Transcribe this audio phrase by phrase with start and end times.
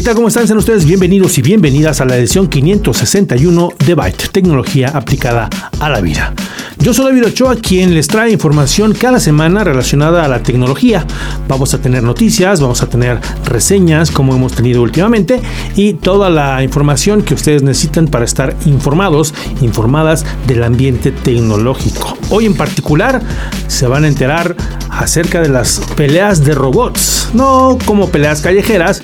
[0.00, 0.14] ¿Qué tal?
[0.14, 0.46] ¿Cómo están?
[0.46, 6.00] Sean ustedes bienvenidos y bienvenidas a la edición 561 de Byte, tecnología aplicada a la
[6.00, 6.32] vida.
[6.78, 11.06] Yo soy David Ochoa, quien les trae información cada semana relacionada a la tecnología.
[11.48, 15.42] Vamos a tener noticias, vamos a tener reseñas, como hemos tenido últimamente,
[15.76, 22.16] y toda la información que ustedes necesitan para estar informados, informadas del ambiente tecnológico.
[22.30, 23.20] Hoy en particular
[23.66, 24.56] se van a enterar
[24.88, 29.02] acerca de las peleas de robots, no como peleas callejeras,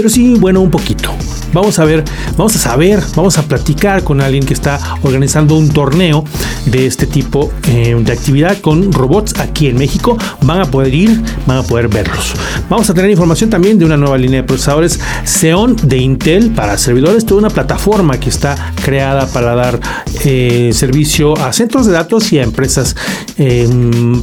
[0.00, 1.14] pero sí, bueno, un poquito.
[1.52, 2.04] Vamos a ver,
[2.36, 6.24] vamos a saber, vamos a platicar con alguien que está organizando un torneo
[6.64, 10.16] de este tipo eh, de actividad con robots aquí en México.
[10.42, 12.32] Van a poder ir, van a poder verlos.
[12.70, 16.78] Vamos a tener información también de una nueva línea de procesadores Xeon de Intel para
[16.78, 19.80] servidores, toda una plataforma que está creada para dar
[20.24, 22.96] eh, servicio a centros de datos y a empresas
[23.36, 23.68] eh,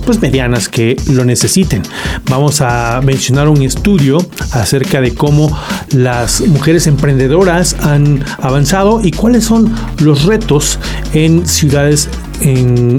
[0.06, 1.84] pues medianas que lo necesiten.
[2.30, 4.18] Vamos a mencionar un estudio
[4.54, 5.56] acerca de cómo
[5.92, 10.80] las mujeres emprendedoras han avanzado y cuáles son los retos
[11.14, 12.10] en ciudades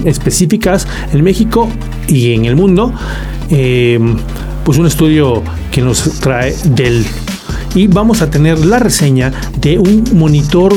[0.04, 1.68] específicas en México
[2.06, 2.92] y en el mundo.
[3.50, 3.98] Eh,
[4.64, 7.04] pues un estudio que nos trae Dell.
[7.74, 10.74] Y vamos a tener la reseña de un monitor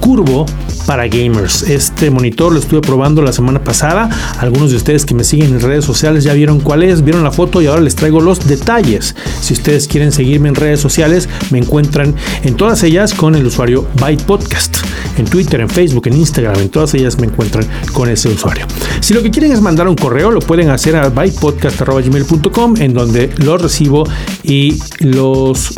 [0.00, 0.46] curvo
[0.88, 1.64] para gamers.
[1.64, 4.08] Este monitor lo estuve probando la semana pasada.
[4.38, 7.30] Algunos de ustedes que me siguen en redes sociales ya vieron cuál es, vieron la
[7.30, 9.14] foto y ahora les traigo los detalles.
[9.42, 13.86] Si ustedes quieren seguirme en redes sociales, me encuentran en todas ellas con el usuario
[14.00, 14.78] Byte Podcast.
[15.18, 18.66] En Twitter, en Facebook, en Instagram, en todas ellas me encuentran con ese usuario.
[19.00, 23.30] Si lo que quieren es mandar un correo, lo pueden hacer a bytepodcast.gmail.com en donde
[23.36, 24.08] los recibo
[24.42, 25.74] y los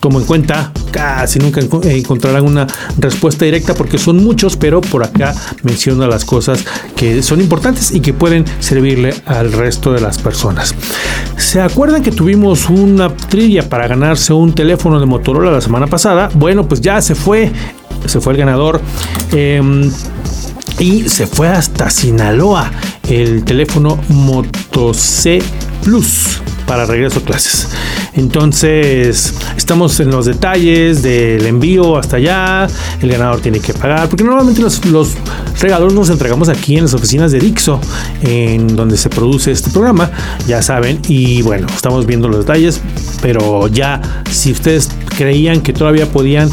[0.00, 0.72] tomo en cuenta.
[0.90, 2.66] Casi nunca encontrarán una
[2.98, 6.64] respuesta directa porque son muchos, pero por acá menciono las cosas
[6.96, 10.74] que son importantes y que pueden servirle al resto de las personas.
[11.36, 16.30] ¿Se acuerdan que tuvimos una trivia para ganarse un teléfono de Motorola la semana pasada?
[16.34, 17.50] Bueno, pues ya se fue,
[18.06, 18.80] se fue el ganador.
[19.32, 19.90] Eh,
[20.78, 22.70] y se fue hasta Sinaloa
[23.08, 25.42] el teléfono Moto C
[25.82, 27.68] Plus para regreso a clases.
[28.12, 32.68] Entonces, estamos en los detalles del envío hasta allá.
[33.00, 35.14] El ganador tiene que pagar, porque normalmente los, los
[35.60, 37.80] regalos los entregamos aquí en las oficinas de Dixo,
[38.20, 40.10] en donde se produce este programa,
[40.46, 41.00] ya saben.
[41.08, 42.80] Y bueno, estamos viendo los detalles,
[43.22, 46.50] pero ya si ustedes creían que todavía podían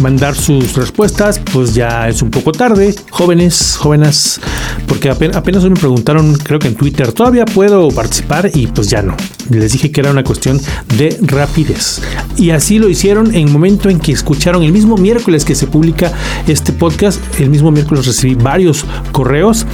[0.00, 4.40] mandar sus respuestas, pues ya es un poco tarde, jóvenes, jóvenes,
[4.86, 8.50] porque apenas, apenas me preguntaron, creo que en Twitter, ¿todavía puedo participar?
[8.54, 9.16] Y pues ya no.
[9.50, 10.60] Les dije que era una cuestión
[10.96, 12.00] de rapidez.
[12.36, 15.66] Y así lo hicieron en el momento en que escucharon el mismo miércoles que se
[15.66, 16.12] publica
[16.46, 17.20] este podcast.
[17.38, 19.66] El mismo miércoles recibí varios correos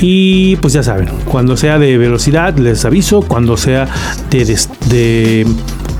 [0.00, 3.88] y pues ya saben, cuando sea de velocidad les aviso, cuando sea
[4.30, 4.58] de, de,
[4.88, 5.46] de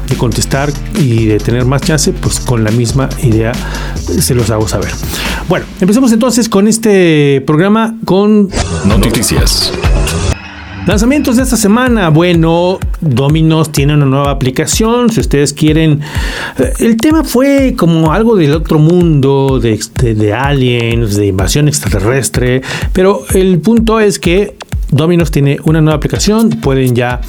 [0.09, 3.53] de contestar y de tener más chance, pues con la misma idea
[3.97, 4.91] se los hago saber.
[5.49, 8.49] Bueno, empecemos entonces con este programa con
[8.85, 9.73] noticias.
[10.89, 12.09] Lanzamientos de esta semana.
[12.09, 15.11] Bueno, Dominos tiene una nueva aplicación.
[15.11, 16.01] Si ustedes quieren.
[16.79, 22.63] El tema fue como algo del otro mundo, de, de, de aliens, de invasión extraterrestre.
[22.95, 24.57] Pero el punto es que
[24.91, 27.21] Dominos tiene una nueva aplicación, pueden ya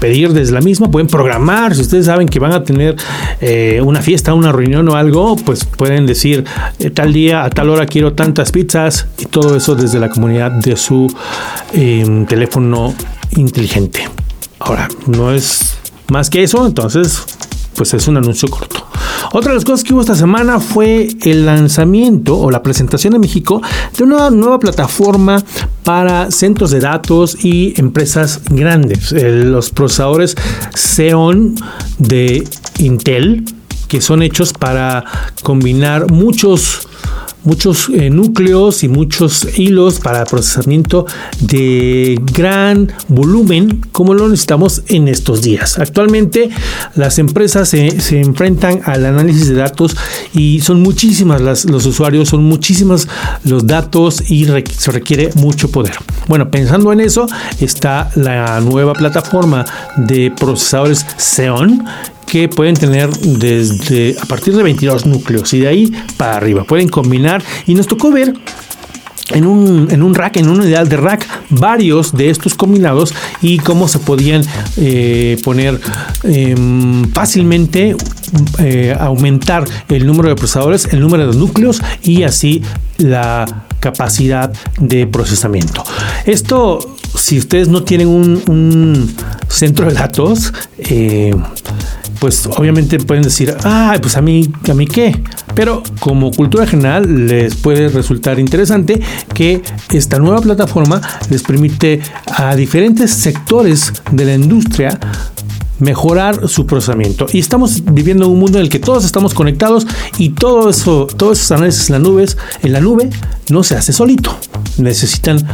[0.00, 2.96] pedir desde la misma, pueden programar, si ustedes saben que van a tener
[3.40, 6.44] eh, una fiesta, una reunión o algo, pues pueden decir
[6.78, 10.50] eh, tal día, a tal hora quiero tantas pizzas y todo eso desde la comunidad
[10.50, 11.14] de su
[11.74, 12.94] eh, teléfono
[13.36, 14.08] inteligente.
[14.58, 15.76] Ahora, no es
[16.08, 17.24] más que eso, entonces
[17.76, 18.86] pues es un anuncio corto.
[19.32, 23.20] Otra de las cosas que hubo esta semana fue el lanzamiento o la presentación en
[23.20, 23.62] México
[23.96, 25.42] de una nueva plataforma
[25.84, 29.12] para centros de datos y empresas grandes.
[29.12, 30.36] los procesadores
[30.74, 31.54] Xeon
[31.98, 32.46] de
[32.78, 33.44] Intel,
[33.92, 35.04] que son hechos para
[35.42, 36.88] combinar muchos
[37.44, 41.06] muchos eh, núcleos y muchos hilos para procesamiento
[41.40, 45.78] de gran volumen como lo necesitamos en estos días.
[45.78, 46.50] Actualmente
[46.94, 49.96] las empresas se, se enfrentan al análisis de datos
[50.32, 53.08] y son muchísimas las, los usuarios, son muchísimos
[53.44, 54.46] los datos y
[54.78, 55.94] se requiere mucho poder.
[56.28, 57.26] Bueno, pensando en eso
[57.60, 59.64] está la nueva plataforma
[59.96, 61.84] de procesadores Xeon
[62.32, 66.64] que pueden tener desde a partir de 22 núcleos y de ahí para arriba.
[66.64, 68.32] Pueden combinar y nos tocó ver
[69.32, 73.12] en un, en un rack, en una unidad de rack, varios de estos combinados
[73.42, 74.42] y cómo se podían
[74.78, 75.78] eh, poner
[76.22, 77.96] em, fácilmente,
[78.60, 82.62] eh, aumentar el número de procesadores, el número de núcleos y así
[82.96, 84.50] la capacidad
[84.80, 85.84] de procesamiento.
[86.24, 89.14] Esto, si ustedes no tienen un,
[89.48, 91.34] centro de datos, eh,
[92.22, 95.24] pues obviamente pueden decir, ah, pues a mí, a mí qué.
[95.56, 99.00] Pero como cultura general les puede resultar interesante
[99.34, 99.60] que
[99.90, 105.00] esta nueva plataforma les permite a diferentes sectores de la industria
[105.80, 107.26] mejorar su procesamiento.
[107.32, 109.84] Y estamos viviendo un mundo en el que todos estamos conectados
[110.16, 112.24] y todo eso, todos esos análisis en la
[112.62, 113.10] en la nube
[113.50, 114.38] no se hace solito.
[114.78, 115.44] Necesitan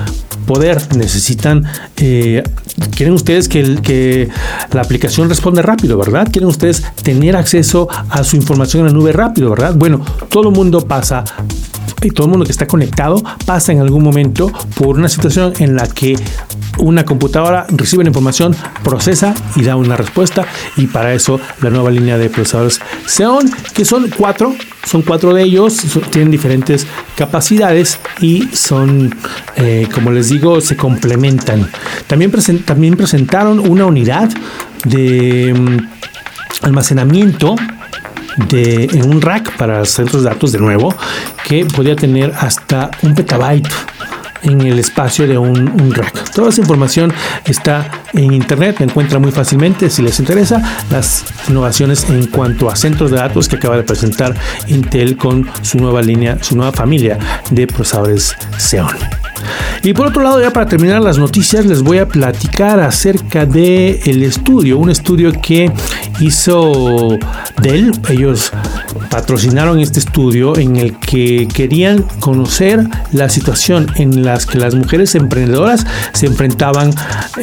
[0.49, 1.65] poder, necesitan,
[1.99, 2.43] eh,
[2.97, 4.31] quieren ustedes que, que
[4.73, 6.27] la aplicación responda rápido, ¿verdad?
[6.33, 9.75] Quieren ustedes tener acceso a su información en la nube rápido, ¿verdad?
[9.77, 10.01] Bueno,
[10.31, 11.23] todo el mundo pasa
[12.03, 15.77] y todo el mundo que está conectado pasa en algún momento por una situación en
[15.77, 16.17] la que
[16.79, 20.47] una computadora recibe la información, procesa y da una respuesta.
[20.77, 24.55] Y para eso la nueva línea de procesadores Xeon, que son cuatro,
[24.85, 25.77] son cuatro de ellos,
[26.11, 26.87] tienen diferentes
[27.17, 29.15] capacidades y son,
[29.57, 31.69] eh, como les digo, se complementan.
[32.07, 32.31] También,
[32.65, 34.29] también presentaron una unidad
[34.85, 37.57] de mm, almacenamiento
[38.49, 40.95] de, un rack para centros de datos de nuevo
[41.45, 43.69] que podía tener hasta un petabyte
[44.43, 46.31] en el espacio de un, rack.
[46.33, 47.13] Toda esa información
[47.45, 52.77] está en internet, la encuentra muy fácilmente si les interesa las innovaciones en cuanto a
[52.77, 54.35] centros de datos que acaba de presentar
[54.69, 57.19] Intel con su nueva línea, su nueva familia
[57.51, 59.28] de procesadores Xeon.
[59.83, 64.01] Y por otro lado, ya para terminar las noticias, les voy a platicar acerca de
[64.05, 65.71] estudio, un estudio que
[66.21, 67.19] hizo
[67.63, 67.93] Dell.
[68.09, 68.53] Ellos
[69.11, 75.15] patrocinaron este estudio en el que querían conocer la situación en las que las mujeres
[75.15, 76.91] emprendedoras se enfrentaban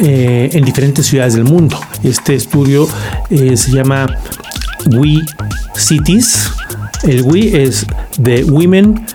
[0.00, 1.78] eh, en diferentes ciudades del mundo.
[2.02, 2.88] Este estudio
[3.30, 4.06] eh, se llama
[4.86, 5.22] We
[5.76, 6.50] Cities.
[7.02, 7.86] El We es
[8.18, 9.06] de Women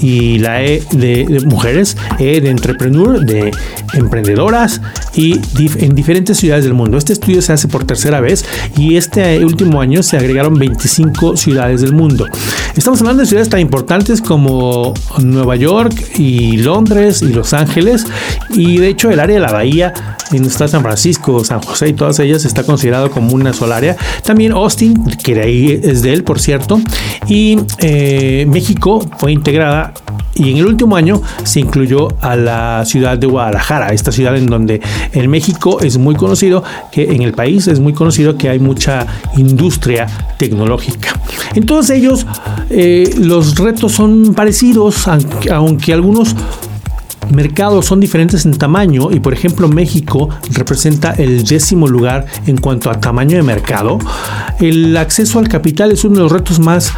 [0.00, 3.50] y la E de, mujeres, E de entrepreneur, de
[3.94, 4.80] emprendedoras
[5.16, 5.40] y
[5.84, 6.98] en diferentes ciudades del mundo.
[6.98, 8.44] Este estudio se hace por tercera vez
[8.76, 12.26] y este último año se agregaron 25 ciudades del mundo.
[12.76, 18.06] Estamos hablando de ciudades tan importantes como Nueva York y Londres y Los Ángeles
[18.50, 19.92] y de hecho el área de la bahía
[20.32, 23.96] en está San Francisco, San José y todas ellas está considerado como una sola área.
[24.22, 26.80] También Austin, que de ahí es de él, por cierto,
[27.28, 29.94] y eh, México fue integrada
[30.36, 34.46] y en el último año se incluyó a la ciudad de Guadalajara, esta ciudad en
[34.46, 34.80] donde
[35.12, 36.62] en México es muy conocido,
[36.92, 39.06] que en el país es muy conocido que hay mucha
[39.36, 40.06] industria
[40.38, 41.18] tecnológica.
[41.54, 42.26] En todos ellos
[42.70, 46.34] eh, los retos son parecidos, aunque algunos
[47.32, 52.90] mercados son diferentes en tamaño y por ejemplo México representa el décimo lugar en cuanto
[52.90, 53.98] a tamaño de mercado,
[54.60, 56.92] el acceso al capital es uno de los retos más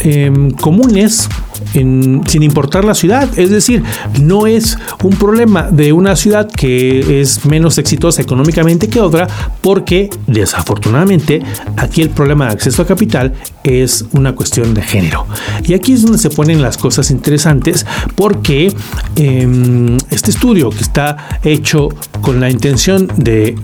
[0.00, 1.28] em, comunes
[1.72, 3.28] sin importar la ciudad.
[3.38, 3.82] Es decir,
[4.20, 9.26] no es un problema de una ciudad que es menos exitosa económicamente que otra,
[9.60, 11.42] porque desafortunadamente
[11.76, 13.32] aquí el problema de acceso a capital
[13.64, 15.26] es una cuestión de género.
[15.64, 18.72] Y aquí es donde se ponen las cosas interesantes, porque
[19.16, 21.88] em, este estudio que está hecho
[22.22, 23.56] con la intención de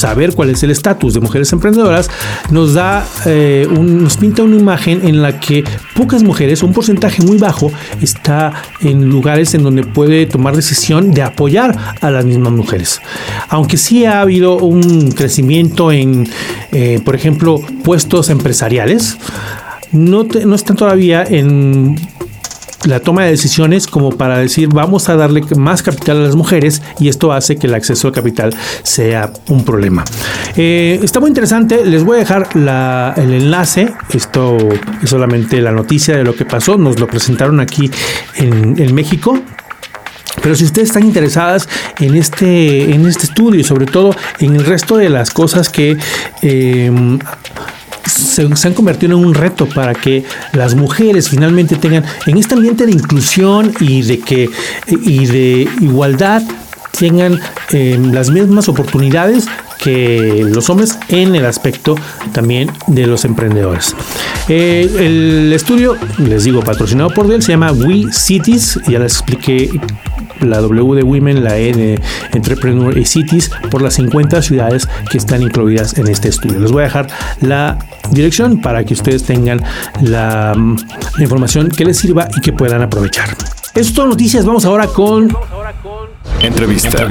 [0.00, 2.10] saber cuál es el estatus de mujeres emprendedoras,
[2.50, 5.62] nos da, eh, nos pinta una imagen en la que
[5.94, 11.22] pocas mujeres, un porcentaje muy bajo, está en lugares en donde puede tomar decisión de
[11.22, 13.00] apoyar a las mismas mujeres.
[13.48, 16.28] Aunque sí ha habido un crecimiento en,
[16.72, 19.18] eh, por ejemplo, puestos empresariales,
[19.92, 21.96] no, no están todavía en
[22.84, 26.82] la toma de decisiones como para decir vamos a darle más capital a las mujeres
[26.98, 30.04] y esto hace que el acceso al capital sea un problema.
[30.56, 32.48] Eh, está muy interesante, les voy a dejar
[33.16, 34.56] el enlace, esto
[35.02, 37.90] es solamente la noticia de lo que pasó, nos lo presentaron aquí
[38.36, 39.38] en, México,
[40.42, 41.68] pero si ustedes están interesadas
[42.00, 45.96] en este, en este estudio y sobre todo en el resto de las cosas que
[46.42, 47.18] eh,
[48.04, 52.86] se, han convertido en un reto para que las mujeres finalmente tengan en este ambiente
[52.86, 54.48] de inclusión y de que
[54.88, 56.42] y de igualdad
[56.98, 57.40] tengan
[57.72, 59.46] eh, las mismas oportunidades
[59.82, 61.94] que los hombres en el aspecto
[62.32, 63.96] también de los emprendedores.
[64.48, 69.70] Eh, el estudio, les digo, patrocinado por Dell, se llama We Cities, ya les expliqué
[70.42, 72.00] la W de Women, la E de
[72.32, 76.58] Entrepreneur y Cities por las 50 ciudades que están incluidas en este estudio.
[76.60, 77.08] Les voy a dejar
[77.40, 77.78] la
[78.10, 79.62] dirección para que ustedes tengan
[80.02, 80.76] la, mm,
[81.20, 83.36] información que les sirva y que puedan aprovechar.
[83.74, 85.28] Esto noticias, vamos ahora con
[86.42, 87.06] Entrevista.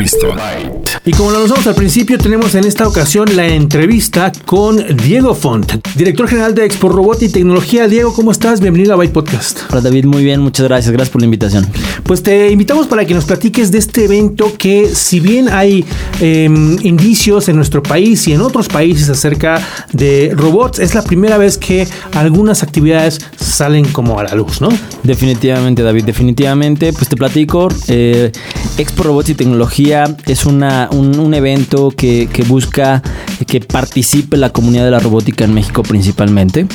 [1.06, 5.72] Y como lo anunciamos al principio, tenemos en esta ocasión la entrevista con Diego Font,
[5.96, 7.88] director general de Expo Robot y Tecnología.
[7.88, 8.60] Diego, ¿cómo estás?
[8.60, 9.62] Bienvenido a Byte Podcast.
[9.70, 11.68] Hola David, muy bien, muchas gracias, gracias por la invitación.
[12.04, 15.86] Pues te invitamos para que nos platiques de este evento que si bien hay
[16.20, 19.62] em, indicios en nuestro país y en otros países acerca
[19.94, 24.70] de robots, es la primera vez que algunas actividades salen como a la luz, ¿no?
[25.04, 26.94] Definitivamente, David, definitivamente.
[26.94, 28.32] Pues te platico, eh,
[28.80, 33.04] Expo Robot y Tecnología es una, un, evento que, busca
[33.46, 36.66] que participe la comunidad de la robótica en México principalmente.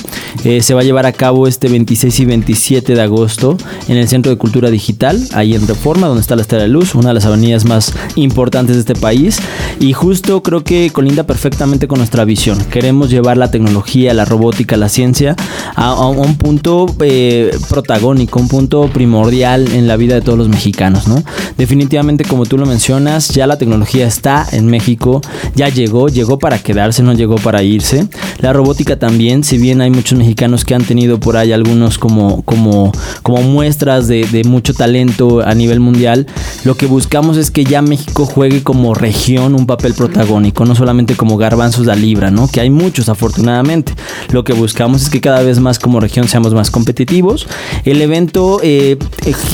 [0.45, 3.57] Eh, se va a llevar a cabo este 26 y 27 de agosto
[3.89, 6.95] en el Centro de Cultura Digital, ahí en Reforma, donde está la Estrella de Luz,
[6.95, 9.39] una de las avenidas más importantes de este país.
[9.81, 12.59] Y justo creo que colinda perfectamente con nuestra visión.
[12.71, 15.37] Queremos llevar la tecnología, la robótica, la ciencia
[15.75, 21.09] a, un punto eh, protagónico, un punto primordial en la vida de todos los mexicanos.
[21.09, 21.25] ¿no?
[21.57, 21.94] Definitivamente,
[22.29, 25.21] como tú lo mencionas, ya la tecnología está en México,
[25.55, 28.09] ya llegó, llegó para quedarse, no llegó para irse.
[28.41, 32.43] La robótica también, si bien hay muchos mexicanos que han tenido por ahí algunos como,
[32.43, 32.91] como,
[33.23, 36.27] como muestras de, mucho talento a nivel mundial,
[36.65, 41.15] lo que buscamos es que ya México juegue como región un papel protagónico, no solamente
[41.15, 42.49] como garbanzos de libra, ¿no?
[42.49, 43.95] Que hay muchos afortunadamente.
[44.31, 47.47] Lo que buscamos es que cada vez más como región seamos más competitivos.
[47.85, 48.99] El evento eh,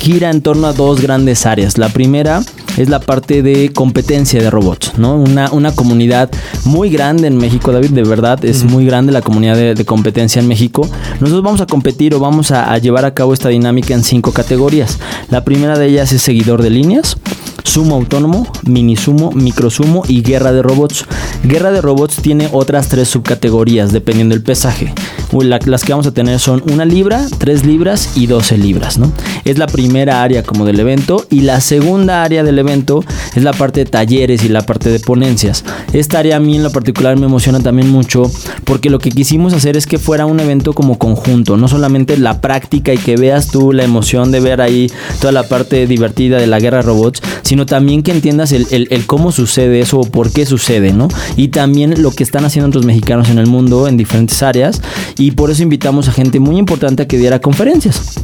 [0.00, 1.76] gira en torno a dos grandes áreas.
[1.76, 2.29] La primera
[2.76, 5.16] es la parte de competencia de robots, ¿no?
[5.16, 6.30] Una, una comunidad
[6.64, 10.48] muy grande en México, David, de verdad, es muy grande la comunidad de, competencia en
[10.48, 10.88] México.
[11.20, 14.32] Nosotros vamos a competir o vamos a, a llevar a cabo esta dinámica en cinco
[14.32, 14.98] categorías.
[15.30, 17.16] La primera de ellas es seguidor de líneas
[17.70, 21.06] sumo autónomo, mini sumo, micro sumo y guerra de robots.
[21.44, 24.92] Guerra de robots tiene otras tres subcategorías dependiendo del pesaje.
[25.32, 29.12] las que vamos a tener son una libra, tres libras y 12 libras, ¿no?
[29.44, 33.52] Es la primera área como del evento y la segunda área del evento es la
[33.52, 35.64] parte de talleres y la parte de ponencias.
[35.92, 38.30] Esta área a mí en lo particular me emociona también mucho
[38.64, 42.40] porque lo que quisimos hacer es que fuera un evento como conjunto, no solamente la
[42.40, 46.46] práctica y que veas tú la emoción de ver ahí toda la parte divertida de
[46.46, 48.66] la guerra robots, sino también que entiendas el,
[49.06, 51.08] cómo sucede eso o por qué sucede, ¿no?
[51.36, 54.80] Y también lo que están haciendo otros mexicanos en el mundo en diferentes áreas
[55.18, 58.20] y por eso invitamos a gente muy importante a que diera conferencias.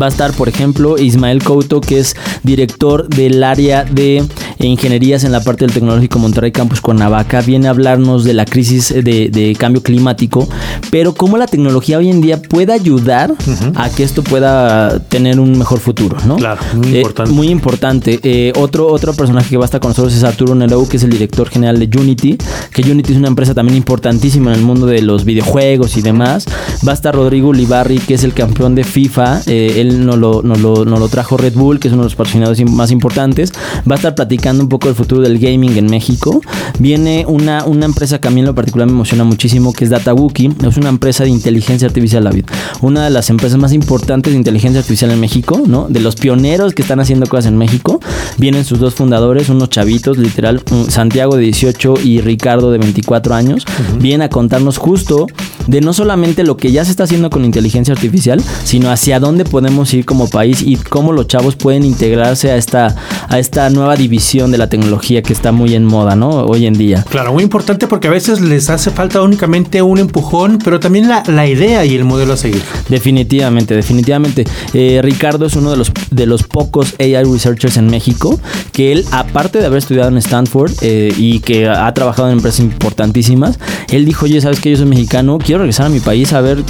[0.00, 4.24] Va a estar, por ejemplo, Ismael Couto, que es director del área de
[4.58, 7.40] ingenierías en la parte del Tecnológico Monterrey Campus Cuernavaca.
[7.40, 10.48] Viene a hablarnos de la crisis de, cambio climático,
[10.90, 13.34] pero cómo la tecnología hoy en día puede ayudar
[13.74, 16.36] a que esto pueda tener un mejor futuro, ¿no?
[16.36, 17.32] Claro, muy eh, importante.
[17.32, 18.20] Muy importante.
[18.22, 21.02] Eh, otro, otro personaje que va a estar con nosotros es Arturo Nerou, que es
[21.02, 22.38] el director general de Unity,
[22.72, 26.46] que Unity es una empresa también importantísima en el mundo de los videojuegos y demás.
[26.86, 29.42] Va a estar Rodrigo Ulibarri, que es el campeón de FIFA.
[29.46, 32.90] Eh, él nos lo, lo, trajo Red Bull, que es uno de los patrocinadores más
[32.90, 33.52] importantes.
[33.88, 36.40] Va a estar platicando un poco del futuro del gaming en México.
[36.78, 39.90] Viene una, una empresa que a mí en lo particular me emociona muchísimo, que es
[39.90, 40.54] DataWookie.
[40.66, 42.46] Es una empresa de inteligencia artificial, David.
[42.80, 45.88] Una de las empresas más importantes de inteligencia artificial en México, ¿no?
[45.88, 48.00] De los pioneros que están haciendo cosas en México.
[48.38, 53.64] Vienen sus dos fundadores, unos chavitos, literal, Santiago de 18 y Ricardo de 24 años.
[53.98, 55.26] Vienen a contarnos justo
[55.66, 59.44] de no solamente lo que ya se está haciendo con inteligencia artificial, sino hacia dónde
[59.44, 62.94] podemos ir como país y cómo los chavos pueden integrarse a esta,
[63.28, 66.28] a esta nueva división de la tecnología que está muy en moda, ¿no?
[66.44, 67.04] Hoy en día.
[67.08, 71.22] Claro, muy importante porque a veces les hace falta únicamente un empujón, pero también la,
[71.26, 72.62] la idea y el modelo a seguir.
[72.88, 74.44] Definitivamente, definitivamente.
[74.74, 78.38] Eh, Ricardo es uno de los, de los pocos AI researchers en México
[78.72, 82.60] que él, aparte de haber estudiado en Stanford eh, y que ha trabajado en empresas
[82.60, 83.58] importantísimas,
[83.90, 85.38] él dijo, oye, ¿sabes que yo soy mexicano?
[85.38, 86.62] Quiero regresar a mi país a ver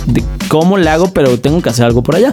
[0.49, 2.31] cómo le hago, pero tengo que hacer algo por allá.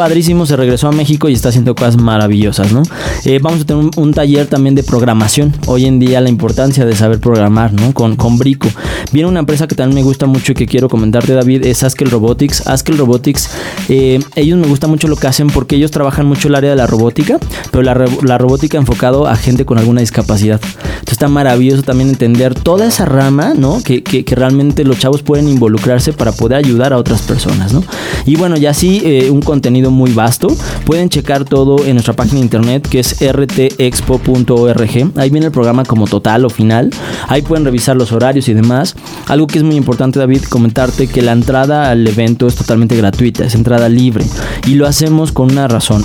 [0.00, 2.82] Padrísimo, se regresó a México y está haciendo cosas maravillosas, ¿no?
[3.26, 5.52] Eh, vamos a tener un, taller también de programación.
[5.66, 7.92] Hoy en día la importancia de saber programar, ¿no?
[7.92, 8.66] Con, con Brico.
[9.12, 12.10] Viene una empresa que también me gusta mucho y que quiero comentarte, David, es Askel
[12.10, 12.66] Robotics.
[12.66, 13.50] Askel Robotics,
[13.90, 16.76] eh, ellos me gusta mucho lo que hacen porque ellos trabajan mucho el área de
[16.76, 17.38] la robótica,
[17.70, 20.62] pero la, la robótica enfocado a gente con alguna discapacidad.
[20.62, 23.82] Entonces está maravilloso también entender toda esa rama, ¿no?
[23.82, 27.82] Que, que, realmente los chavos pueden involucrar para poder ayudar a otras personas, ¿no?
[28.24, 29.42] Y bueno, ya sí, eh, un
[29.90, 30.48] muy vasto.
[30.84, 35.12] Pueden checar todo en nuestra página de internet que es rtexpo.org.
[35.16, 36.90] Ahí viene el programa como total o final.
[37.28, 38.96] Ahí pueden revisar los horarios y demás.
[39.28, 43.44] Algo que es muy importante, David, comentarte que la entrada al evento es totalmente gratuita,
[43.44, 44.24] es entrada libre.
[44.66, 46.04] Y lo hacemos con una razón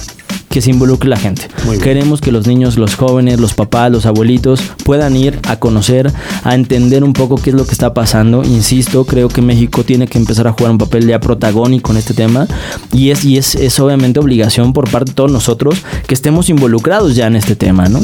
[0.56, 1.50] que se involucre la gente.
[1.84, 6.10] Queremos que los niños, los jóvenes, los papás, los abuelitos puedan ir a conocer,
[6.46, 8.42] a entender un poco qué es lo que está pasando.
[8.42, 12.14] Insisto, creo que México tiene que empezar a jugar un papel ya protagónico en este
[12.14, 12.48] tema
[12.94, 17.18] y es, y es, es obviamente obligación por parte de todos nosotros que estemos involucrados
[17.18, 18.00] ya en este tema, ¿no?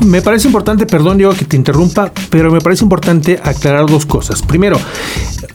[0.00, 4.42] me, parece importante, perdón Diego que te interrumpa, pero me parece importante aclarar dos cosas.
[4.42, 4.76] Primero,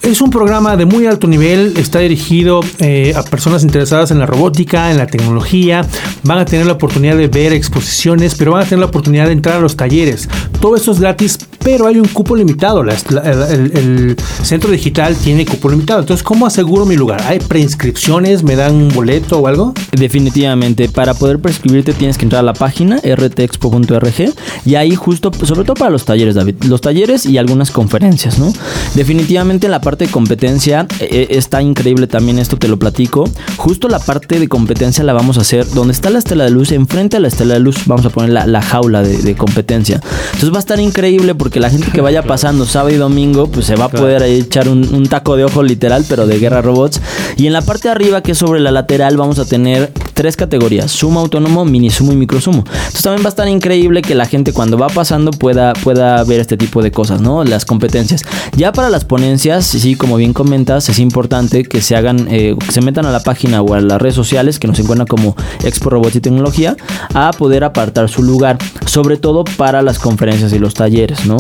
[0.02, 4.26] es un programa de muy alto nivel, está dirigido eh, a personas interesadas en la
[4.26, 5.86] robótica, en la tecnología,
[6.24, 9.34] van a tener la oportunidad de ver exposiciones, pero van a tener la oportunidad de
[9.34, 10.30] entrar a los talleres.
[10.62, 12.84] Todo eso es gratis, pero hay un cupo limitado.
[12.84, 16.02] el, centro digital tiene cupo limitado.
[16.02, 17.20] Entonces, ¿cómo aseguro mi lugar?
[17.26, 18.44] ¿Hay preinscripciones?
[18.44, 19.74] ¿Me dan un boleto o algo?
[19.92, 20.88] Definitivamente.
[20.88, 25.74] Para poder prescribirte tienes que entrar a la página rtexpo.org y ahí justo, sobre todo
[25.74, 26.64] para los talleres, David.
[26.66, 28.54] Los talleres y algunas conferencias, ¿no?
[28.94, 33.28] Definitivamente en la parte de competencia eh, eh, está increíble también esto, te lo platico.
[33.58, 36.72] Justo la parte de competencia la vamos a hacer donde está la estela de luz,
[36.72, 40.02] enfrente a la estela de luz vamos a poner la, jaula de, de competencia.
[40.34, 43.66] Entonces va a estar increíble porque la gente que vaya pasando sábado y domingo, pues
[43.66, 47.02] se va a poder echar un, taco de ojo literal, pero de guerra robots.
[47.38, 50.36] Y en la parte de arriba, que es sobre la lateral, vamos a tener tres
[50.36, 52.64] categorías: sumo autónomo, mini sumo y micro sumo.
[52.68, 56.40] Entonces también va a estar increíble que la gente cuando va pasando pueda, pueda ver
[56.40, 57.44] este tipo de cosas, ¿no?
[57.44, 58.24] Las competencias.
[58.56, 62.72] Ya para las ponencias, sí, como bien comentas, es importante que se hagan, eh, que
[62.72, 65.90] se metan a la página o a las redes sociales que nos encuentran como Expo
[65.90, 66.76] Robots y Tecnología
[67.14, 71.38] a poder apartar su lugar, sobre todo para las conferencias y los talleres, ¿no?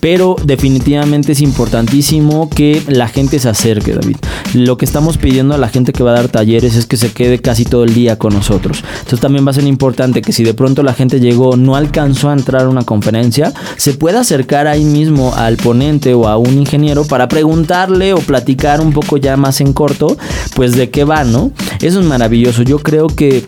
[0.00, 4.16] Pero definitivamente es importantísimo que la gente se acerque, David.
[4.54, 7.12] Lo que estamos pidiendo a la gente que va a dar talleres es que se
[7.12, 8.84] quede casi todo el día con nosotros.
[8.98, 12.30] Entonces también va a ser importante que si de pronto la gente llegó, no alcanzó
[12.30, 16.58] a entrar a una conferencia, se pueda acercar ahí mismo al ponente o a un
[16.58, 20.16] ingeniero para preguntarle o platicar un poco ya más en corto,
[20.54, 21.52] pues de qué va, ¿no?
[21.80, 22.62] Eso es maravilloso.
[22.62, 23.46] Yo creo que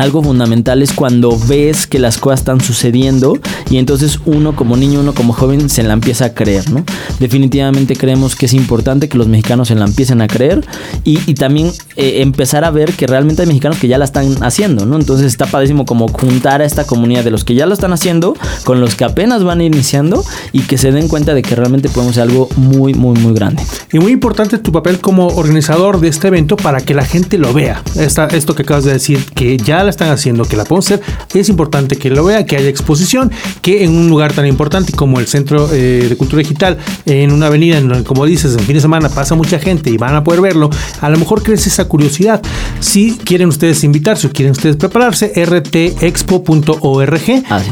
[0.00, 3.38] algo fundamental es cuando ves que las cosas están sucediendo
[3.68, 6.84] y entonces uno como niño, uno como joven se la empieza a creer, ¿no?
[7.18, 10.64] Definitivamente creemos que es importante que los mexicanos se la empiecen a creer
[11.04, 14.86] y, también eh, empezar a ver que realmente hay mexicanos que ya la están haciendo,
[14.86, 14.96] ¿no?
[14.96, 18.34] Entonces está padrísimo como juntar a esta comunidad de los que ya lo están haciendo
[18.64, 22.16] con los que apenas van iniciando y que se den cuenta de que realmente podemos
[22.16, 23.62] hacer algo muy, muy, muy grande.
[23.92, 27.52] Y muy importante tu papel como organizador de este evento para que la gente lo
[27.52, 27.82] vea.
[27.96, 31.00] esto que acabas de decir, que ya están haciendo, que la podemos hacer,
[31.34, 33.30] es importante que lo vea, que haya exposición,
[33.62, 37.46] que en un lugar tan importante como el Centro eh, de Cultura Digital, en una
[37.46, 40.40] avenida, en, como dices, en fin de semana pasa mucha gente y van a poder
[40.40, 42.40] verlo, a lo mejor crece esa curiosidad.
[42.80, 47.20] Si quieren ustedes invitarse o quieren ustedes prepararse, rtexpo.org,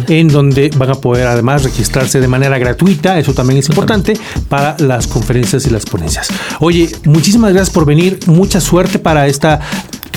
[0.09, 4.15] en donde van a poder además registrarse de manera gratuita, eso también es importante
[4.49, 6.29] para las conferencias y las ponencias.
[6.61, 9.61] Oye, muchísimas gracias por venir, mucha suerte para esta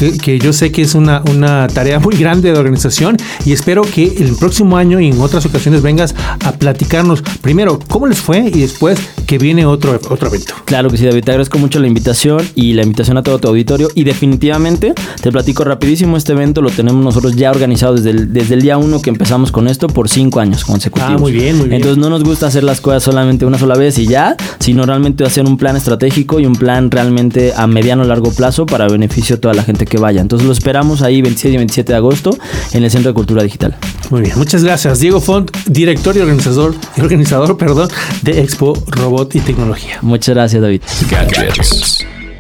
[0.10, 4.04] que, yo sé que es una, una, tarea muy grande de organización y espero que
[4.04, 8.62] el próximo año y en otras ocasiones vengas a platicarnos primero cómo les fue y
[8.62, 10.54] después que viene otro, otro evento.
[10.66, 13.48] Claro que sí, David, te agradezco mucho la invitación y la invitación a todo tu
[13.48, 18.34] auditorio y definitivamente te platico rapidísimo, este evento lo tenemos nosotros ya organizado desde el,
[18.34, 21.14] desde el día uno que empezamos con esto por cinco años consecutivos.
[21.16, 21.78] Ah, muy bien, muy bien.
[21.78, 25.24] Entonces no nos gusta hacer las cosas solamente una sola vez y ya, sino realmente
[25.26, 29.36] hacer un plan estratégico y un plan realmente a mediano o largo plazo para beneficio
[29.36, 30.22] de toda la gente que vaya.
[30.22, 32.38] Entonces lo esperamos ahí 26 y 27 de agosto
[32.74, 33.76] en el Centro de Cultura Digital.
[34.10, 35.00] Muy bien, muchas gracias.
[35.00, 37.90] Diego Font, director y organizador, organizador perdón,
[38.22, 39.98] de Expo Robot y Tecnología.
[40.02, 40.82] Muchas gracias, David.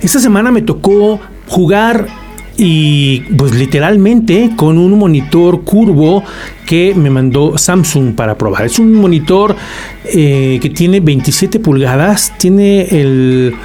[0.02, 2.08] Esta semana me tocó jugar
[2.58, 6.24] y pues literalmente con un monitor curvo
[6.66, 8.66] que me mandó Samsung para probar.
[8.66, 9.56] Es un monitor
[10.06, 13.56] eh, que tiene 27 pulgadas, tiene el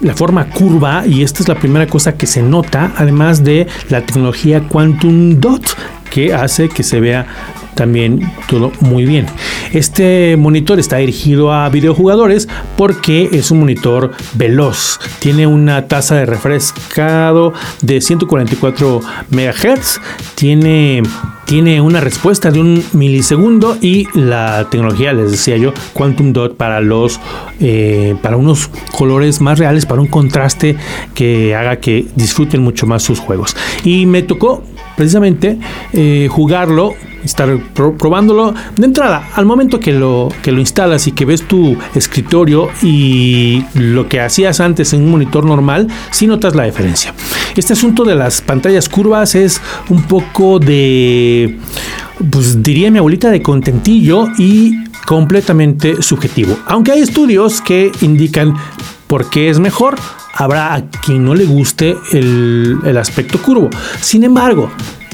[0.00, 4.00] la forma curva y esta es la primera cosa que se nota, además de la
[4.00, 5.76] tecnología Quantum Dot
[6.10, 7.26] que hace que se vea
[7.74, 9.26] también todo muy bien.
[9.72, 14.98] Este monitor está dirigido a videojugadores porque es un monitor veloz.
[15.20, 17.52] Tiene una tasa de refrescado
[17.82, 20.00] de 144 MHz.
[20.34, 21.02] Tiene
[21.50, 26.80] tiene una respuesta de un milisegundo y la tecnología, les decía yo, Quantum Dot para
[26.80, 27.18] los
[27.58, 30.76] eh, para unos colores más reales, para un contraste
[31.12, 33.56] que haga que disfruten mucho más sus juegos.
[33.82, 34.62] Y me tocó
[34.96, 35.58] precisamente
[35.92, 38.54] eh, jugarlo estar probándolo.
[38.76, 43.64] De entrada al momento que lo que lo instalas y que ves tu escritorio y
[43.74, 47.14] lo que hacías antes en un monitor normal si notas la diferencia.
[47.56, 51.58] Este asunto de las pantallas curvas es un poco de
[52.30, 56.56] pues diría mi abuelita de contentillo y completamente subjetivo.
[56.66, 58.54] Aunque hay estudios que indican
[59.06, 59.96] por qué es mejor
[60.34, 63.68] habrá a quien no le guste el, el aspecto curvo.
[64.00, 64.70] Sin embargo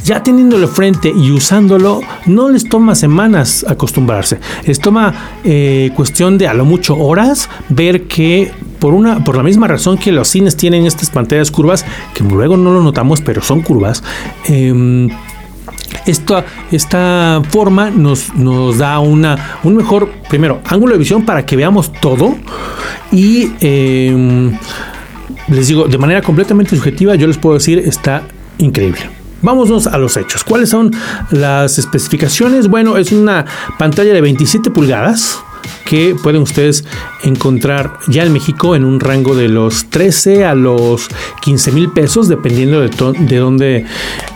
[0.06, 4.38] ya teniéndolo frente y usándolo, no les toma semanas acostumbrarse.
[4.64, 9.42] Les toma eh, cuestión de a lo mucho horas ver que por una por la
[9.42, 13.40] misma razón que los cines tienen estas pantallas curvas que luego no lo notamos pero
[13.40, 14.02] son curvas
[14.44, 15.08] em,
[16.04, 21.56] esta, esta forma nos, nos da una, un mejor, primero, ángulo de visión para que
[21.56, 22.36] veamos todo
[23.10, 24.52] y em,
[25.48, 28.22] les digo, de manera completamente subjetiva, yo les puedo decir, está
[28.58, 29.15] increíble.
[29.46, 30.42] Vámonos a los hechos.
[30.42, 30.90] ¿Cuáles son
[31.30, 32.66] las especificaciones?
[32.66, 33.44] Bueno, es una
[33.78, 35.38] pantalla de 27 pulgadas
[35.84, 36.84] que pueden ustedes
[37.22, 41.08] encontrar ya en México en un rango de los 13 a los
[41.42, 43.84] 15 mil pesos, dependiendo de, de dónde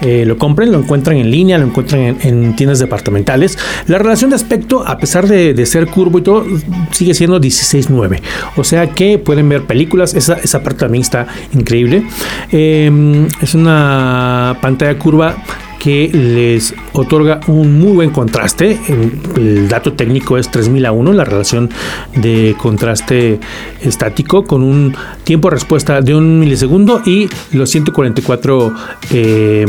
[0.02, 0.72] eh, lo compren.
[0.72, 3.58] Lo encuentran en línea, lo encuentran en, tiendas departamentales.
[3.86, 6.44] La relación de aspecto, a pesar de, ser curvo y todo,
[6.90, 8.20] sigue siendo 16.9.
[8.56, 10.14] O sea que pueden ver películas.
[10.14, 12.04] Esa, esa parte también está increíble.
[12.50, 15.36] Em, es una pantalla curva
[15.80, 18.78] que les otorga un muy buen contraste.
[18.86, 21.70] El, dato técnico es 3000 a 1, la relación
[22.14, 23.40] de contraste
[23.80, 28.74] estático con un tiempo de respuesta de un milisegundo y los 144
[29.12, 29.64] eh,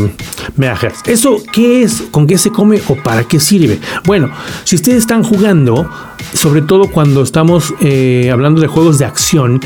[0.57, 1.07] MHz.
[1.07, 2.03] ¿Eso qué es?
[2.11, 3.79] ¿Con qué se come o para qué sirve?
[4.05, 4.29] Bueno,
[4.65, 5.89] si ustedes están jugando,
[6.33, 9.61] sobre todo cuando estamos eh, hablando de juegos de acción,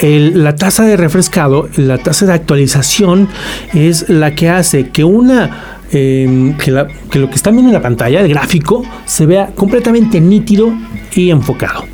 [0.00, 3.28] la tasa de refrescado, la tasa de actualización
[3.72, 6.86] es la que hace que una Em, que, lo
[7.30, 10.70] que están viendo en la pantalla, el gráfico, se vea completamente nítido
[11.14, 11.84] y enfocado.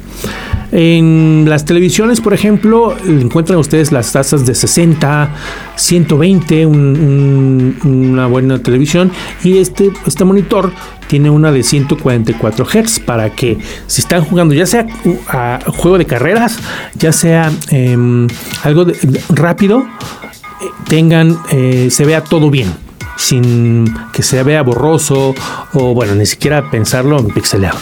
[0.73, 5.31] En las televisiones, por ejemplo, encuentran ustedes las tasas de 60,
[5.77, 9.13] 120, una buena televisión,
[9.45, 10.73] y este, este monitor
[11.07, 14.85] tiene una de 144 Hz para que si están jugando, ya sea
[15.29, 16.59] a juego de carreras,
[16.97, 18.27] ya sea em,
[18.65, 18.87] algo
[19.29, 22.84] rápido, eh, tengan, eh, se vea todo bien
[23.17, 25.35] sin que se vea borroso
[25.73, 27.79] o bueno, ni siquiera pensarlo en pixelado.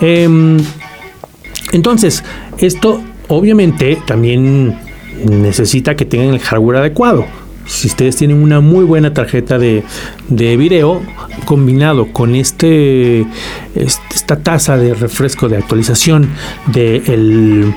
[0.00, 0.58] Em,
[1.72, 2.24] entonces,
[2.58, 4.78] esto obviamente también
[5.24, 7.24] necesita que tengan el hardware adecuado.
[7.66, 9.84] Si ustedes tienen una muy buena tarjeta de,
[10.28, 11.00] de video
[11.44, 13.24] combinado con este,
[13.74, 16.28] esta tasa de refresco de actualización
[16.66, 17.74] del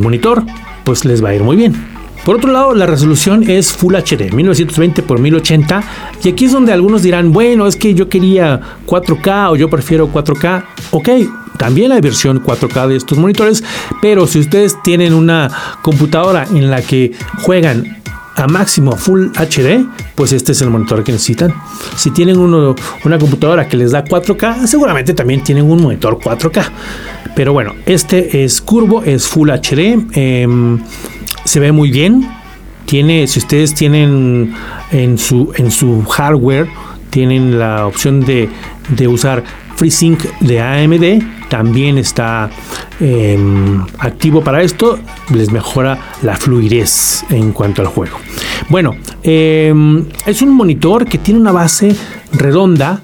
[0.00, 0.44] monitor,
[0.84, 1.95] pues les va a ir muy bien.
[2.26, 5.84] Por otro lado, la resolución es Full HD, 1920 x 1080.
[6.24, 10.12] Y aquí es donde algunos dirán, bueno, es que yo quería 4K o yo prefiero
[10.12, 10.64] 4K.
[10.90, 11.08] Ok,
[11.56, 13.62] también hay versión 4K de estos monitores,
[14.02, 15.48] pero si ustedes tienen una
[15.82, 17.12] computadora en la que
[17.42, 17.96] juegan
[18.34, 19.86] a máximo Full HD,
[20.16, 21.54] pues este es el monitor que necesitan.
[21.96, 26.64] Si tienen una computadora que les da 4K, seguramente también tienen un monitor 4K.
[27.36, 30.06] Pero bueno, este es curvo, es Full HD.
[30.12, 30.80] Em,
[31.46, 32.28] se ve muy bien.
[32.84, 34.54] Tiene, si ustedes tienen
[34.92, 36.68] en su, en su hardware,
[37.10, 38.48] tienen la opción de,
[38.90, 39.42] de usar
[39.76, 42.50] FreeSync de AMD, también está
[43.00, 44.98] em, activo para esto,
[45.32, 48.18] les mejora la fluidez en cuanto al juego.
[48.68, 51.94] Bueno, em, es un monitor que tiene una base
[52.32, 53.00] redonda,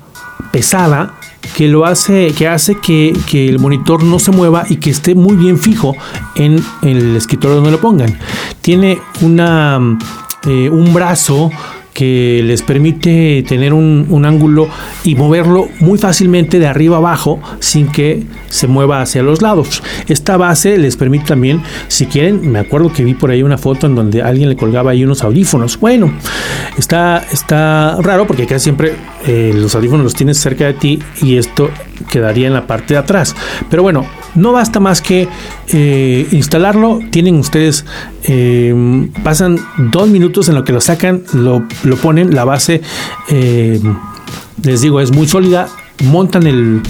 [0.50, 1.14] pesada,
[1.56, 5.36] que lo hace, que hace que, el monitor no se mueva y que esté muy
[5.36, 5.94] bien fijo
[6.34, 8.18] en, el escritorio donde lo pongan.
[8.60, 9.98] Tiene una,
[10.46, 11.50] eh, un brazo
[11.92, 14.68] que les permite tener un, ángulo
[15.04, 19.82] y moverlo muy fácilmente de arriba abajo sin que se mueva hacia los lados.
[20.08, 23.86] Esta base les permite también, si quieren, me acuerdo que vi por ahí una foto
[23.86, 25.78] en donde alguien le colgaba ahí unos audífonos.
[25.78, 26.12] Bueno,
[26.78, 28.94] está, está raro porque casi siempre
[29.26, 31.70] eh, los audífonos los tienes cerca de ti y esto
[32.10, 33.34] quedaría en la parte de atrás.
[33.68, 35.28] Pero bueno, no basta más que
[35.68, 37.00] eh, instalarlo.
[37.10, 37.84] Tienen ustedes,
[38.24, 39.58] eh, pasan
[39.90, 41.66] dos minutos en lo que lo sacan, lo,
[42.00, 42.82] ponen, la base,
[43.28, 43.80] eh,
[44.62, 45.68] les digo, es muy sólida.
[46.04, 46.82] Montan el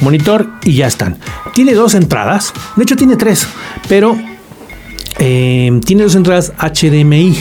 [0.00, 1.18] monitor y ya están.
[1.54, 3.46] Tiene dos entradas, de hecho tiene tres,
[3.88, 4.16] pero
[5.16, 7.36] tiene dos entradas HDMI,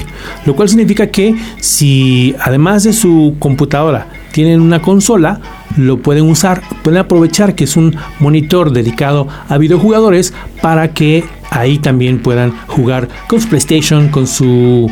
[0.46, 5.40] lo cual significa que si además de su computadora tienen una consola,
[5.78, 11.78] lo pueden usar, pueden aprovechar que es un monitor dedicado a videojugadores para que ahí
[11.78, 14.92] también puedan jugar con su PlayStation, con su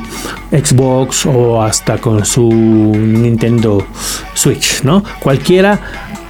[0.52, 3.86] Xbox o hasta con su Nintendo
[4.34, 5.04] Switch, ¿no?
[5.20, 5.80] Cualquiera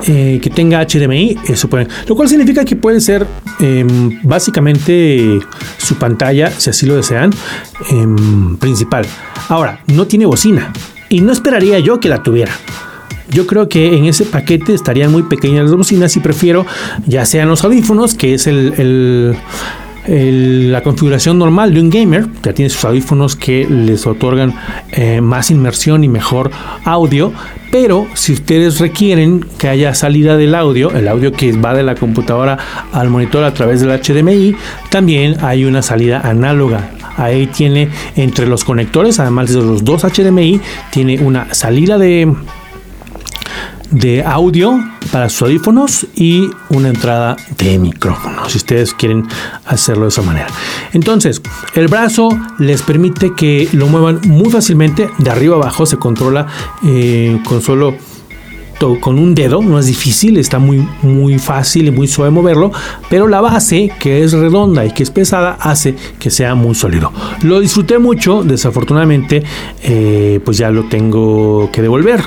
[0.08, 1.88] eh, que tenga HDMI, eso pueden.
[2.08, 3.28] Lo cual significa que puede ser
[3.60, 5.40] em, básicamente
[5.78, 7.32] su pantalla, si así lo desean,
[7.92, 9.06] em, principal.
[9.50, 10.72] Ahora, no tiene bocina
[11.10, 12.54] y no esperaría yo que la tuviera.
[13.32, 16.66] Yo creo que en ese paquete estarían muy pequeñas las bocinas y prefiero
[17.08, 18.46] ya sean los audífonos, que es
[20.06, 24.54] la configuración normal de un gamer, ya tiene sus audífonos que les otorgan
[24.92, 26.52] eh, más inmersión y mejor
[26.84, 27.32] audio,
[27.72, 31.96] pero si ustedes requieren que haya salida del audio, el audio que va de la
[31.96, 32.58] computadora
[32.92, 34.58] al monitor a través del HDMI,
[34.90, 36.92] también hay una salida análoga.
[37.16, 40.60] Ahí tiene entre los conectores, además de los dos HDMI,
[40.92, 42.34] tiene una salida de
[43.92, 44.80] de audio
[45.12, 49.28] para sus audífonos y una entrada de micrófono, si ustedes quieren
[49.66, 50.48] hacerlo de esa manera.
[50.94, 51.42] Entonces,
[51.76, 56.48] el brazo les permite que lo muevan muy fácilmente, de arriba abajo se controla
[56.86, 57.96] eh, con solo
[59.00, 62.72] con un dedo, no es difícil, está muy, muy fácil y muy suave moverlo,
[63.10, 67.12] pero la base, que es redonda y que es pesada, hace que sea muy sólido.
[67.44, 69.44] Lo disfruté mucho, desafortunadamente,
[69.84, 72.24] eh, pues ya lo tengo que devolver.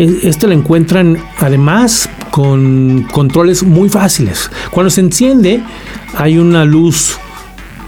[0.00, 4.50] Este lo encuentran además con controles muy fáciles.
[4.70, 5.62] Cuando se enciende
[6.14, 7.18] hay una luz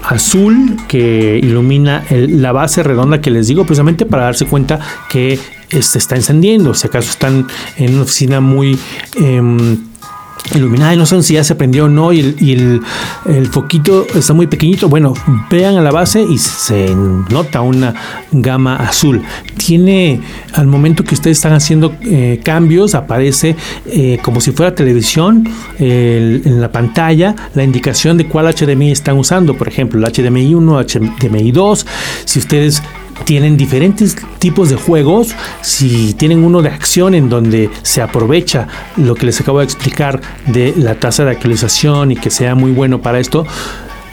[0.03, 5.97] azul que ilumina la base redonda que les digo precisamente para darse cuenta que se
[5.97, 6.75] está encendiendo.
[6.75, 7.47] Si acaso están
[7.77, 8.77] en una oficina muy...
[9.15, 9.92] Em,
[10.55, 12.81] iluminada no sé si ya se prendió o no y, el,
[13.25, 14.89] el, foquito está muy pequeñito.
[14.89, 15.13] Bueno,
[15.49, 17.93] vean a la base y se nota una
[18.31, 19.21] gama azul.
[19.57, 20.21] Tiene,
[20.53, 25.47] al momento que ustedes están haciendo eh, cambios, aparece eh, como si fuera televisión
[25.79, 29.55] en la pantalla la indicación de cuál HDMI están usando.
[29.55, 31.85] Por ejemplo, el HDMI 1, HDMI 2.
[32.25, 32.81] Si ustedes
[33.25, 35.35] tienen diferentes tipos de juegos.
[35.61, 40.21] Si tienen uno de acción en donde se aprovecha lo que les acabo de explicar
[40.47, 43.45] de la tasa de actualización y que sea muy bueno para esto,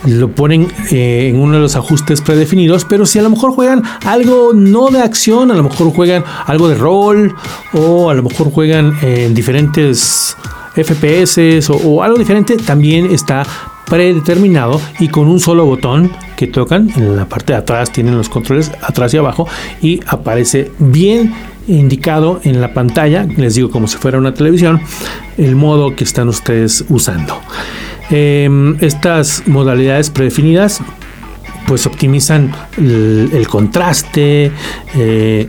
[0.05, 3.83] lo ponen eh, en uno de los ajustes predefinidos, pero si a lo mejor juegan
[4.07, 7.35] algo no de acción, a lo mejor juegan algo de rol
[7.75, 10.37] o a lo mejor juegan en diferentes
[10.75, 13.45] FPS o, o algo diferente, también está
[13.91, 18.31] predeterminado y con un solo botón que tocan en la parte de atrás tienen los
[18.31, 19.47] controles atrás y abajo
[19.83, 21.35] y aparece bien
[21.69, 24.81] indicado en la pantalla les digo como si fuera una televisión
[25.37, 27.39] el modo que están ustedes usando.
[28.11, 30.81] Em, estas modalidades predefinidas
[31.67, 34.51] pues optimizan el, contraste
[34.97, 35.49] eh,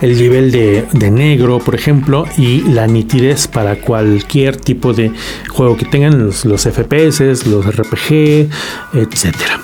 [0.00, 5.12] el nivel de, negro, por ejemplo, y la nitidez para cualquier tipo de
[5.48, 8.48] juego que tengan, los, los FPS, los RPG,
[8.92, 9.60] etcétera.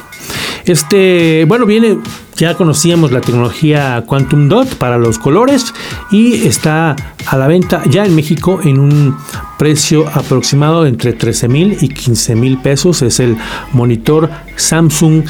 [0.65, 1.99] Este, bueno, viene,
[2.37, 5.75] ya conocíamos la tecnología Quantum Dot para los colores
[6.11, 6.95] y está
[7.27, 9.17] a la venta ya en México en un
[9.59, 13.03] precio aproximado entre 13 mil y 15 mil pesos.
[13.03, 13.37] Es el
[13.73, 15.25] monitor Samsung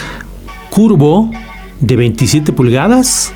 [0.71, 1.31] Curvo
[1.81, 3.33] de 27 pulgadas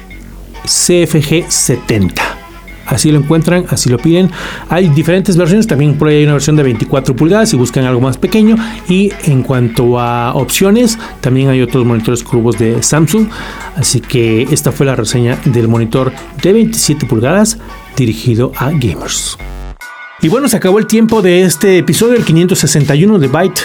[0.64, 2.38] CFG 70.
[2.86, 4.30] Así lo encuentran, así lo piden.
[4.68, 8.00] Hay diferentes versiones, también por ahí hay una versión de 24 pulgadas si buscan algo
[8.00, 8.56] más pequeño.
[8.88, 13.28] Y en cuanto a opciones, también hay otros monitores curvos de Samsung.
[13.76, 17.58] Así que esta fue la reseña del monitor de 27 pulgadas
[17.96, 19.38] dirigido a gamers.
[20.20, 23.60] Y bueno, se acabó el tiempo de este episodio, el 561 de Byte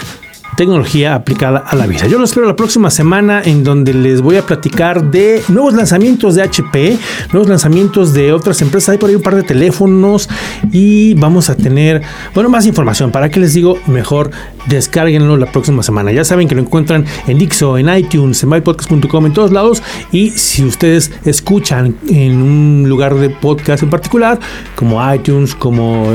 [0.56, 2.08] tecnología aplicada a la vida.
[2.08, 6.36] Yo lo espero la próxima semana en donde les voy a platicar de nuevos lanzamientos
[6.36, 6.98] de HP,
[7.32, 8.90] nuevos lanzamientos de otras empresas.
[8.90, 10.30] Hay por ahí un par de teléfonos
[10.72, 12.02] y vamos a tener,
[12.34, 13.12] bueno, más información.
[13.12, 13.78] ¿Para qué les digo?
[13.88, 14.32] Mejor
[14.68, 16.12] descárguenlo la próxima semana.
[16.12, 19.82] Ya saben que lo encuentran en Dixo, en iTunes, en mypodcast.com, en todos lados.
[20.12, 24.40] Y si ustedes escuchan en un lugar de podcast en particular,
[24.76, 26.12] como iTunes, como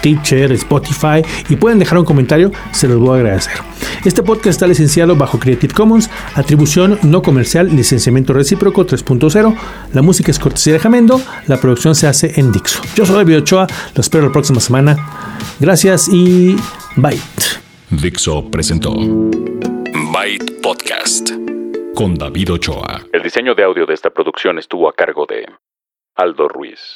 [0.00, 3.54] Teacher, Spotify y pueden dejar un comentario, se los voy a agradecer.
[4.04, 9.56] Este podcast está licenciado bajo Creative Commons, atribución no comercial, licenciamiento recíproco 3.0.
[9.92, 12.80] La música es cortesía de Jamendo, la producción se hace en Dixo.
[12.94, 14.96] Yo soy David Ochoa, lo espero la próxima semana.
[15.58, 16.56] Gracias y
[16.96, 17.20] bye.
[17.90, 21.30] Dixo presentó Byte Podcast
[21.94, 23.02] con David Ochoa.
[23.12, 25.46] El diseño de audio de esta producción estuvo a cargo de
[26.14, 26.94] Aldo Ruiz.